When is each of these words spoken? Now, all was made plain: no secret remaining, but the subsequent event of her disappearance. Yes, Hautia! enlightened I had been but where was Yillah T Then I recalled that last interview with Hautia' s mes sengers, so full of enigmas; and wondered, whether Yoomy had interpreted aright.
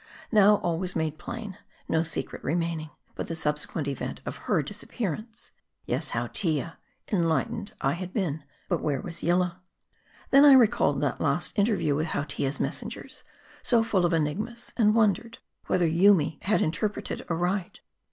Now, 0.31 0.55
all 0.55 0.79
was 0.79 0.95
made 0.95 1.19
plain: 1.19 1.59
no 1.87 2.01
secret 2.01 2.43
remaining, 2.43 2.89
but 3.13 3.27
the 3.27 3.35
subsequent 3.35 3.87
event 3.87 4.19
of 4.25 4.35
her 4.49 4.63
disappearance. 4.63 5.51
Yes, 5.85 6.13
Hautia! 6.13 6.77
enlightened 7.11 7.73
I 7.81 7.91
had 7.93 8.11
been 8.11 8.43
but 8.67 8.81
where 8.81 8.99
was 8.99 9.21
Yillah 9.21 9.59
T 9.91 9.97
Then 10.31 10.43
I 10.43 10.53
recalled 10.53 11.01
that 11.01 11.21
last 11.21 11.53
interview 11.55 11.93
with 11.93 12.07
Hautia' 12.07 12.47
s 12.47 12.59
mes 12.59 12.81
sengers, 12.81 13.21
so 13.61 13.83
full 13.83 14.03
of 14.03 14.11
enigmas; 14.15 14.73
and 14.75 14.95
wondered, 14.95 15.37
whether 15.67 15.85
Yoomy 15.87 16.39
had 16.41 16.63
interpreted 16.63 17.23
aright. 17.29 17.81